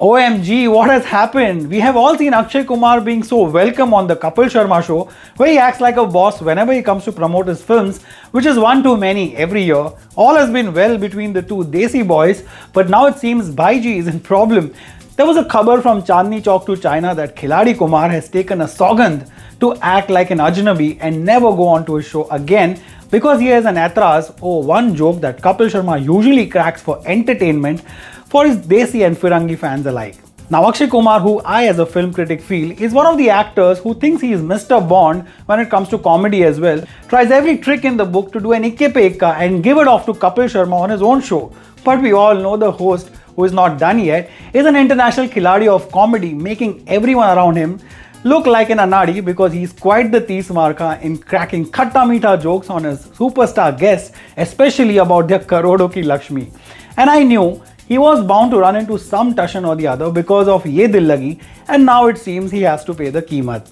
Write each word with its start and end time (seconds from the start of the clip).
OMG, 0.00 0.72
what 0.72 0.88
has 0.88 1.04
happened? 1.04 1.68
We 1.68 1.78
have 1.80 1.94
all 1.94 2.16
seen 2.16 2.32
Akshay 2.32 2.64
Kumar 2.64 3.02
being 3.02 3.22
so 3.22 3.42
welcome 3.42 3.92
on 3.92 4.06
the 4.06 4.16
Kapil 4.16 4.46
Sharma 4.46 4.82
show, 4.82 5.10
where 5.36 5.50
he 5.50 5.58
acts 5.58 5.78
like 5.78 5.98
a 5.98 6.06
boss 6.06 6.40
whenever 6.40 6.72
he 6.72 6.80
comes 6.80 7.04
to 7.04 7.12
promote 7.12 7.46
his 7.46 7.62
films, 7.62 8.02
which 8.30 8.46
is 8.46 8.58
one 8.58 8.82
too 8.82 8.96
many 8.96 9.36
every 9.36 9.62
year. 9.62 9.92
All 10.16 10.36
has 10.36 10.50
been 10.50 10.72
well 10.72 10.96
between 10.96 11.34
the 11.34 11.42
two 11.42 11.64
Desi 11.64 12.02
Boyz, 12.02 12.48
but 12.72 12.88
now 12.88 13.04
it 13.08 13.18
seems 13.18 13.50
Bhajji 13.50 13.98
is 13.98 14.08
in 14.08 14.20
problem. 14.20 14.72
There 15.16 15.26
was 15.26 15.36
a 15.36 15.44
khabar 15.44 15.82
from 15.82 16.02
Chandni 16.02 16.42
Chowk 16.42 16.64
to 16.64 16.78
China 16.78 17.14
that 17.14 17.36
Khiladi 17.36 17.76
Kumar 17.76 18.08
has 18.08 18.30
taken 18.30 18.62
a 18.62 18.64
sogand 18.64 19.30
to 19.60 19.74
act 19.82 20.08
like 20.08 20.30
an 20.30 20.38
ajnabi 20.38 20.96
and 21.02 21.26
never 21.26 21.54
go 21.54 21.68
on 21.68 21.84
to 21.84 21.96
his 21.96 22.06
show 22.06 22.26
again 22.30 22.80
because 23.10 23.40
he 23.40 23.46
has 23.48 23.64
an 23.66 23.74
Aitraaz 23.74 24.36
or 24.40 24.62
one 24.62 24.94
joke 24.94 25.20
that 25.20 25.40
Kapil 25.42 25.70
Sharma 25.70 26.02
usually 26.02 26.46
cracks 26.46 26.80
for 26.80 27.02
entertainment 27.06 27.82
for 28.26 28.46
his 28.46 28.56
Desi 28.58 29.04
and 29.04 29.16
Firangi 29.16 29.58
fans 29.58 29.86
alike. 29.86 30.16
Now, 30.52 30.68
Akshay 30.68 30.88
Kumar, 30.88 31.20
who 31.20 31.40
I 31.40 31.66
as 31.66 31.78
a 31.78 31.86
film 31.86 32.12
critic 32.12 32.40
feel 32.40 32.72
is 32.82 32.92
one 32.92 33.06
of 33.06 33.16
the 33.18 33.30
actors 33.30 33.78
who 33.78 33.94
thinks 33.94 34.20
he 34.20 34.32
is 34.32 34.40
Mr. 34.40 34.80
Bond 34.88 35.28
when 35.46 35.60
it 35.60 35.70
comes 35.70 35.88
to 35.90 35.98
comedy 35.98 36.42
as 36.42 36.58
well, 36.58 36.82
tries 37.08 37.30
every 37.30 37.56
trick 37.58 37.84
in 37.84 37.96
the 37.96 38.04
book 38.04 38.32
to 38.32 38.40
do 38.40 38.52
an 38.52 38.64
ikke 38.64 39.22
and 39.36 39.62
give 39.62 39.78
it 39.78 39.86
off 39.86 40.06
to 40.06 40.12
Kapil 40.12 40.50
Sharma 40.54 40.80
on 40.80 40.90
his 40.90 41.02
own 41.02 41.20
show. 41.20 41.52
But 41.84 42.02
we 42.02 42.12
all 42.12 42.34
know 42.34 42.56
the 42.56 42.72
host, 42.72 43.10
who 43.36 43.44
is 43.44 43.52
not 43.52 43.78
done 43.78 44.00
yet, 44.00 44.28
is 44.52 44.66
an 44.66 44.74
international 44.74 45.28
khiladi 45.28 45.68
of 45.68 45.90
comedy, 45.92 46.34
making 46.34 46.84
everyone 46.88 47.30
around 47.36 47.54
him 47.54 47.80
look 48.24 48.46
like 48.46 48.68
an 48.70 48.78
anadi 48.78 49.24
because 49.24 49.52
he's 49.52 49.72
quite 49.72 50.12
the 50.12 50.20
tees 50.20 50.48
marka 50.48 51.00
in 51.00 51.16
cracking 51.16 51.64
khatta 51.64 52.42
jokes 52.42 52.68
on 52.68 52.84
his 52.84 53.06
superstar 53.08 53.78
guests, 53.78 54.12
especially 54.36 54.98
about 54.98 55.28
their 55.28 55.38
karodo 55.38 55.92
ki 55.92 56.02
Lakshmi. 56.02 56.50
And 56.96 57.08
I 57.08 57.22
knew 57.22 57.62
he 57.88 57.98
was 57.98 58.24
bound 58.24 58.50
to 58.52 58.58
run 58.58 58.76
into 58.76 58.98
some 58.98 59.34
Tashan 59.34 59.66
or 59.66 59.74
the 59.74 59.86
other 59.86 60.10
because 60.12 60.48
of 60.48 60.66
Yeh 60.66 60.86
Dillagi 60.86 61.40
and 61.68 61.86
now 61.86 62.06
it 62.06 62.18
seems 62.18 62.50
he 62.50 62.62
has 62.62 62.84
to 62.84 62.94
pay 62.94 63.10
the 63.10 63.22
Kimat. 63.22 63.68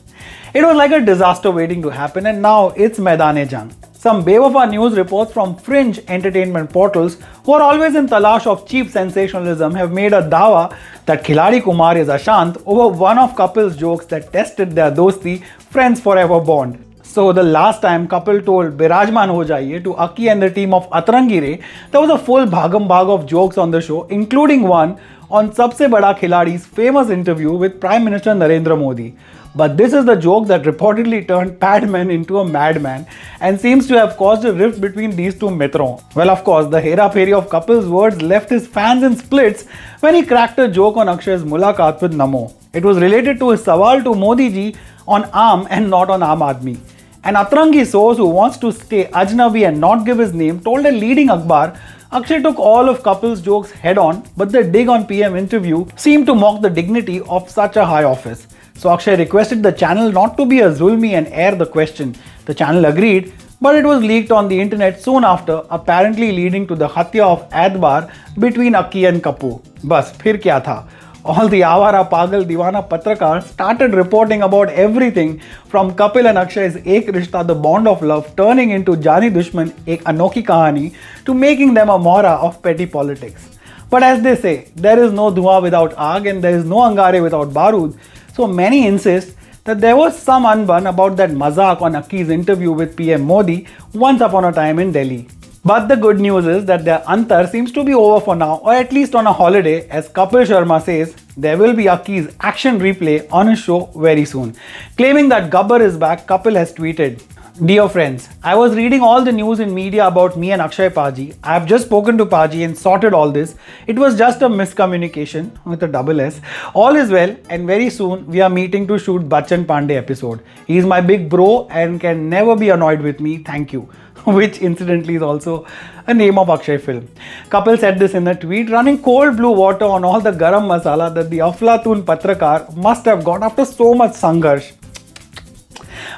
It 0.55 0.62
was 0.62 0.77
like 0.77 0.92
a 0.92 1.01
disaster 1.01 1.51
waiting 1.51 1.83
to 1.83 1.91
happen 1.91 2.27
and 2.27 2.41
now 2.41 2.70
it's 2.70 2.98
Maidane 2.98 3.48
Jang. 3.48 3.78
Some 4.01 4.25
Bewafa 4.25 4.71
news 4.71 4.97
reports 4.97 5.33
from 5.33 5.57
fringe 5.57 5.99
entertainment 6.07 6.71
portals 6.71 7.17
who 7.45 7.55
are 7.55 7.63
always 7.63 7.97
in 7.97 8.07
talash 8.07 8.47
of 8.47 8.65
cheap 8.65 8.91
sensationalism 8.91 9.75
have 9.75 9.91
made 9.91 10.13
a 10.13 10.23
dawa 10.23 10.73
that 11.07 11.25
Khiladi 11.25 11.61
Kumar 11.65 11.97
is 11.99 12.07
Ashant 12.07 12.63
over 12.65 12.97
one 12.97 13.19
of 13.19 13.35
Kapil's 13.35 13.77
jokes 13.77 14.07
that 14.07 14.33
tested 14.33 14.71
their 14.77 14.93
dosti 14.93 15.43
friends 15.59 16.01
forever 16.01 16.39
bond. 16.39 16.85
So 17.03 17.33
the 17.33 17.43
last 17.43 17.83
time 17.83 18.07
Kapil 18.07 18.47
told 18.47 18.77
Birajman 18.77 19.31
ho 19.31 19.45
jaiye 19.45 19.83
to 19.83 19.97
Aki 19.97 20.29
and 20.29 20.43
the 20.43 20.51
team 20.51 20.75
of 20.75 20.89
Atrangi 20.91 21.41
Re, 21.41 21.61
there 21.91 22.01
was 22.01 22.11
a 22.11 22.19
full 22.19 22.47
bhagam 22.47 22.87
bhag 22.87 23.11
of 23.11 23.27
jokes 23.27 23.59
on 23.59 23.73
the 23.73 23.81
show, 23.81 24.05
including 24.05 24.63
one 24.63 24.97
on 25.29 25.51
Sabse 25.51 25.91
Bada 25.91 26.17
Khiladi's 26.17 26.65
famous 26.65 27.11
interview 27.11 27.53
with 27.53 27.81
Prime 27.81 28.05
Minister 28.05 28.31
Narendra 28.31 28.79
Modi. 28.79 29.17
But 29.55 29.77
this 29.77 29.93
is 29.93 30.05
the 30.05 30.15
joke 30.15 30.47
that 30.49 30.63
reportedly 30.63 31.27
turned 31.27 31.59
Padman 31.61 32.11
into 32.11 32.39
a 32.39 32.45
madman 32.45 33.07
and 33.41 33.61
seems 33.61 33.87
to 33.89 33.99
have 33.99 34.17
caused 34.17 34.45
a 34.45 34.53
rift 34.53 34.81
between 34.81 35.17
these 35.17 35.39
two 35.39 35.51
mitrons. 35.51 36.03
Well, 36.15 36.31
of 36.31 36.45
course, 36.45 36.67
the 36.69 36.81
Hera 36.81 37.09
Pheri 37.11 37.33
of 37.33 37.49
Kapil's 37.49 37.89
words 37.89 38.21
left 38.23 38.51
his 38.51 38.67
fans 38.67 39.03
in 39.03 39.17
splits 39.17 39.67
when 40.01 40.15
he 40.15 40.23
cracked 40.23 40.59
a 40.59 40.69
joke 40.69 40.97
on 40.97 41.07
Akshay's 41.07 41.43
Mulakat 41.43 42.01
with 42.03 42.13
Namo. 42.13 42.53
It 42.73 42.85
was 42.85 42.99
related 42.99 43.39
to 43.41 43.51
his 43.51 43.63
sawal 43.65 44.05
to 44.05 44.15
Modi 44.15 44.51
ji 44.51 44.77
on 45.07 45.25
Aam 45.33 45.67
and 45.71 45.89
not 45.91 46.11
on 46.11 46.21
Aam 46.21 46.41
Aadmi. 46.41 46.79
An 47.25 47.35
Atrangi 47.35 47.85
source 47.87 48.17
who 48.17 48.27
wants 48.27 48.59
to 48.59 48.73
stay 48.73 49.07
Ajnabi 49.07 49.67
and 49.67 49.81
not 49.81 50.05
give 50.07 50.19
his 50.19 50.33
name 50.33 50.61
told 50.61 50.87
a 50.87 50.93
leading 50.93 51.29
Akhbar 51.29 51.79
Akshay 52.11 52.41
took 52.41 52.59
all 52.59 52.89
of 52.89 53.03
Kapil's 53.03 53.43
jokes 53.43 53.71
head 53.71 53.99
on, 53.99 54.27
but 54.35 54.51
the 54.51 54.65
dig 54.65 54.89
on 54.89 55.07
PM 55.07 55.37
interview 55.37 55.85
seemed 55.95 56.25
to 56.25 56.35
mock 56.35 56.63
the 56.63 56.71
dignity 56.71 57.21
of 57.29 57.51
such 57.51 57.77
a 57.77 57.85
high 57.85 58.05
office. 58.05 58.47
So 58.79 58.91
Akshay 58.93 59.17
requested 59.17 59.65
the 59.65 59.73
channel 59.73 60.12
not 60.12 60.37
to 60.37 60.47
be 60.47 60.61
a 60.61 60.71
Zulmi 60.71 61.15
and 61.15 61.27
air 61.33 61.57
the 61.57 61.67
question. 61.67 62.15
The 62.45 62.55
channel 62.55 62.85
agreed, 62.85 63.33
but 63.61 63.75
it 63.75 63.85
was 63.85 64.05
leaked 64.05 64.30
on 64.30 64.47
the 64.47 64.61
internet 64.61 65.02
soon 65.02 65.25
after, 65.25 65.63
apparently 65.69 66.30
leading 66.30 66.64
to 66.69 66.77
the 66.77 66.89
Hatya 66.89 67.25
of 67.25 67.51
Adbar 67.51 68.08
between 68.39 68.77
Aki 68.77 69.07
and 69.07 69.20
Kapoor. 69.20 69.61
Bas, 69.83 70.13
phir 70.19 70.39
kya 70.41 70.63
tha? 70.64 70.86
all 71.25 71.48
the 71.48 71.61
Avara 71.61 72.08
Pagal 72.08 72.45
Divana 72.45 72.89
Patrakar 72.89 73.42
started 73.42 73.95
reporting 73.95 74.42
about 74.42 74.69
everything 74.70 75.41
from 75.67 75.92
Kapil 75.95 76.29
and 76.29 76.39
Akshay's 76.39 76.77
Ek 76.77 77.08
Rishta, 77.08 77.45
the 77.45 77.55
bond 77.55 77.89
of 77.89 78.01
love, 78.01 78.35
turning 78.36 78.70
into 78.70 78.97
Jani 78.97 79.29
Dushman, 79.29 79.75
Ek 79.89 80.05
Anoki 80.05 80.45
Kahani, 80.45 80.95
to 81.25 81.35
making 81.35 81.75
them 81.75 81.91
a 81.91 81.98
mohra 81.98 82.39
of 82.39 82.63
petty 82.63 82.86
politics. 82.86 83.51
But 83.91 84.05
as 84.05 84.23
they 84.23 84.36
say, 84.36 84.69
there 84.77 85.02
is 85.02 85.13
no 85.13 85.31
dua 85.31 85.61
without 85.61 85.92
aag 85.97 86.31
and 86.31 86.45
there 86.45 86.57
is 86.57 86.64
no 86.64 86.77
angare 86.77 87.23
without 87.23 87.48
barud. 87.48 87.98
So 88.39 88.47
many 88.47 88.87
insist 88.87 89.35
that 89.65 89.81
there 89.81 89.97
was 89.97 90.17
some 90.17 90.45
unbun 90.45 90.89
about 90.89 91.17
that 91.17 91.31
mazak 91.31 91.81
on 91.83 91.97
Aki's 91.97 92.29
interview 92.31 92.71
with 92.71 92.97
PM 92.97 93.23
Modi 93.23 93.67
once 93.93 94.21
upon 94.21 94.45
a 94.45 94.53
time 94.53 94.79
in 94.79 94.93
Delhi. 94.93 95.27
But 95.65 95.89
the 95.89 95.97
good 95.97 96.21
news 96.21 96.47
is 96.47 96.65
that 96.67 96.85
their 96.85 97.03
antar 97.09 97.49
seems 97.49 97.73
to 97.73 97.83
be 97.83 97.95
over 97.95 98.25
for 98.25 98.37
now, 98.37 98.59
or 98.59 98.75
at 98.75 98.93
least 98.93 99.17
on 99.17 99.27
a 99.27 99.33
holiday, 99.33 99.89
as 99.89 100.09
Kapil 100.09 100.47
Sharma 100.47 100.81
says, 100.81 101.17
there 101.37 101.59
will 101.59 101.75
be 101.75 101.89
Aki's 101.89 102.33
action 102.39 102.79
replay 102.79 103.27
on 103.33 103.49
his 103.49 103.59
show 103.59 103.87
very 103.97 104.25
soon. 104.25 104.55
Claiming 104.97 105.29
that 105.31 105.51
Gabbar 105.51 105.81
is 105.81 105.97
back, 105.97 106.29
Kapil 106.29 106.55
has 106.55 106.73
tweeted, 106.73 107.20
Dear 107.64 107.89
friends, 107.89 108.29
I 108.45 108.55
was 108.55 108.77
reading 108.77 109.01
all 109.01 109.24
the 109.24 109.33
news 109.33 109.58
in 109.58 109.74
media 109.74 110.07
about 110.07 110.36
me 110.36 110.52
and 110.52 110.63
Akshay 110.63 110.91
Paji. 110.91 111.35
I 111.42 111.55
have 111.55 111.67
just 111.67 111.86
spoken 111.86 112.17
to 112.19 112.24
Paji 112.24 112.64
and 112.64 112.79
sorted 112.79 113.13
all 113.13 113.33
this. 113.33 113.57
It 113.89 113.98
was 113.98 114.17
just 114.17 114.42
a 114.42 114.48
miscommunication 114.48 115.51
with 115.64 115.83
a 115.83 115.89
double 115.89 116.20
S. 116.20 116.41
All 116.73 116.95
is 116.95 117.11
well 117.11 117.35
and 117.51 117.67
very 117.67 117.91
soon 117.91 118.24
we 118.29 118.41
are 118.41 118.48
meeting 118.48 118.86
to 118.86 118.96
shoot 118.96 119.29
Bachchan 119.29 119.64
Pandey 119.67 119.96
episode. 119.96 120.45
He 120.69 120.79
is 120.79 120.86
my 120.86 121.01
big 121.01 121.29
bro 121.29 121.67
and 121.69 122.01
can 122.01 122.29
never 122.30 122.55
be 122.55 122.69
annoyed 122.69 123.01
with 123.01 123.19
me. 123.19 123.39
Thank 123.39 123.73
you. 123.73 123.89
Which 124.25 124.58
incidentally 124.58 125.17
is 125.17 125.23
also 125.23 125.67
a 126.07 126.14
name 126.14 126.39
of 126.39 126.51
Akshay 126.51 126.79
film. 126.79 127.08
Kapil 127.48 127.77
said 127.77 127.98
this 127.98 128.14
in 128.14 128.29
a 128.29 128.37
tweet, 128.37 128.70
running 128.70 129.02
cold 129.02 129.37
blue 129.37 129.50
water 129.50 129.85
on 129.85 130.05
all 130.05 130.20
the 130.20 130.31
garam 130.31 130.69
masala 130.69 131.12
that 131.12 131.29
the 131.29 131.38
Aflatun 131.38 132.05
Patrakar 132.05 132.76
must 132.76 133.05
have 133.05 133.25
got 133.25 133.43
after 133.43 133.64
so 133.64 133.94
much 133.94 134.12
sangharsh. 134.12 134.75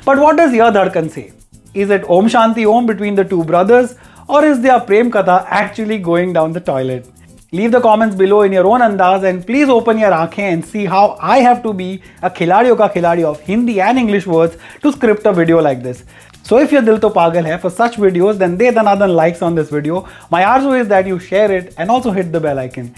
But 0.05 0.19
what 0.19 0.37
does 0.37 0.55
your 0.55 0.71
Dhadkan 0.71 1.11
say? 1.11 1.33
Is 1.75 1.91
it 1.91 2.05
Om 2.05 2.27
Shanti 2.27 2.65
Om 2.66 2.87
between 2.87 3.15
the 3.15 3.25
two 3.25 3.44
brothers 3.44 3.97
or 4.28 4.44
is 4.44 4.61
their 4.61 4.81
Prem 4.81 5.11
Katha 5.11 5.44
actually 5.49 5.99
going 5.99 6.33
down 6.33 6.53
the 6.53 6.61
toilet? 6.61 7.06
Leave 7.53 7.72
the 7.72 7.81
comments 7.81 8.16
below 8.16 8.43
in 8.43 8.53
your 8.53 8.66
own 8.66 8.81
andaz 8.81 9.25
and 9.25 9.44
please 9.47 9.69
open 9.69 9.99
your 9.99 10.10
aankhein 10.12 10.53
and 10.55 10.65
see 10.65 10.84
how 10.87 11.19
I 11.21 11.39
have 11.39 11.62
to 11.65 11.72
be 11.75 12.00
a 12.22 12.31
khiladiyo 12.31 12.78
ka 12.78 12.89
khiladi 12.89 13.25
of 13.25 13.41
Hindi 13.41 13.81
and 13.81 13.99
English 13.99 14.27
words 14.27 14.56
to 14.83 14.93
script 14.93 15.27
a 15.27 15.33
video 15.33 15.60
like 15.60 15.83
this. 15.83 16.05
So 16.44 16.59
if 16.59 16.72
your 16.72 16.83
dil 16.83 16.99
to 17.00 17.10
pagal 17.10 17.44
hai 17.44 17.59
for 17.59 17.71
such 17.71 17.97
videos 17.97 18.39
then 18.39 18.56
de 18.56 18.71
danadan 18.72 19.15
likes 19.15 19.43
on 19.43 19.55
this 19.55 19.69
video. 19.69 20.09
My 20.31 20.43
arzu 20.44 20.81
is 20.81 20.89
that 20.89 21.06
you 21.06 21.19
share 21.19 21.53
it 21.53 21.75
and 21.77 21.91
also 21.91 22.10
hit 22.10 22.33
the 22.33 22.41
bell 22.41 22.59
icon. 22.59 22.94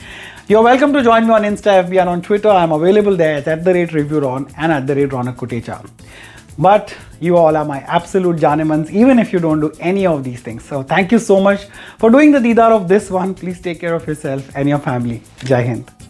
You're 0.46 0.62
welcome 0.62 0.92
to 0.92 1.02
join 1.02 1.26
me 1.26 1.32
on 1.32 1.42
Insta, 1.42 1.84
FB 1.84 2.00
and 2.00 2.08
on 2.08 2.22
Twitter. 2.22 2.48
I'm 2.48 2.72
available 2.72 3.16
there 3.16 3.42
at 3.48 3.64
the 3.64 3.74
rate 3.74 3.88
ReviewRon 3.90 4.52
and 4.56 4.70
at 4.70 4.86
the 4.86 4.94
rate 4.94 5.08
Ronak 5.08 5.36
Kotecha. 5.36 5.84
But 6.58 6.94
you 7.20 7.36
all 7.36 7.56
are 7.56 7.64
my 7.64 7.80
absolute 7.80 8.36
Janemans, 8.36 8.90
even 8.90 9.18
if 9.18 9.32
you 9.32 9.38
don't 9.38 9.60
do 9.60 9.72
any 9.80 10.06
of 10.06 10.24
these 10.24 10.40
things. 10.40 10.64
So 10.64 10.82
thank 10.82 11.12
you 11.12 11.18
so 11.18 11.40
much 11.40 11.66
for 11.98 12.10
doing 12.10 12.32
the 12.32 12.38
Didar 12.38 12.72
of 12.72 12.88
this 12.88 13.10
one. 13.10 13.34
Please 13.34 13.60
take 13.60 13.80
care 13.80 13.94
of 13.94 14.06
yourself 14.06 14.50
and 14.54 14.68
your 14.68 14.78
family. 14.78 15.22
Jai 15.44 15.64
Hind. 15.64 16.01